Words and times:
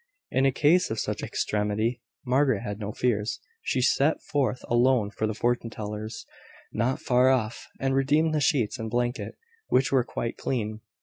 In 0.31 0.47
a 0.47 0.51
case 0.51 0.89
of 0.89 0.97
such 0.99 1.21
extremity, 1.21 2.01
Margaret 2.25 2.61
had 2.61 2.79
no 2.79 2.91
fears. 2.91 3.39
She 3.61 3.81
set 3.81 4.19
forth 4.19 4.65
alone 4.67 5.11
for 5.11 5.27
the 5.27 5.35
fortune 5.35 5.69
teller's, 5.69 6.25
not 6.73 6.99
far 6.99 7.29
off, 7.29 7.67
and 7.79 7.93
redeemed 7.93 8.33
the 8.33 8.41
sheets 8.41 8.79
and 8.79 8.89
blanket, 8.89 9.37
which 9.67 9.91
were 9.91 10.03
quite 10.03 10.37
clean. 10.37 10.81